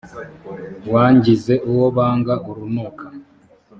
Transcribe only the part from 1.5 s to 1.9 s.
uwo